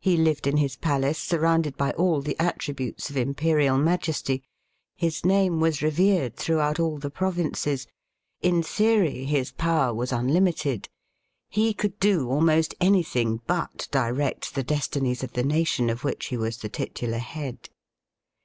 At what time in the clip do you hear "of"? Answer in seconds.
3.08-3.16, 15.22-15.32, 15.88-16.02